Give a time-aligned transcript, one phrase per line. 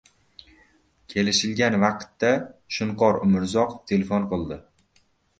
[1.13, 2.31] Kelishilgan vaqtda
[2.77, 4.57] Shunqor Umrzoqov telefon qildi.